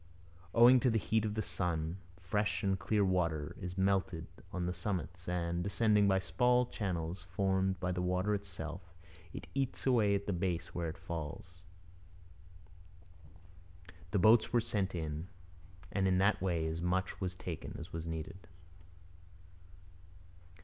[0.55, 4.73] 'Owing to the heat of the sun, fresh and clear water is melted on the
[4.73, 8.81] summits, and, descending by small channels formed by the water itself,
[9.31, 11.61] it eats away the base where it falls.
[14.09, 15.27] The boats were sent in,
[15.91, 18.47] and in that way as much was taken as was needed.'